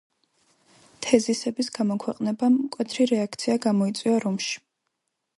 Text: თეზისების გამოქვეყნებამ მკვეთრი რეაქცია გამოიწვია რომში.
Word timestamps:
თეზისების 1.07 1.67
გამოქვეყნებამ 1.75 2.55
მკვეთრი 2.61 3.07
რეაქცია 3.11 3.57
გამოიწვია 3.67 4.15
რომში. 4.25 4.57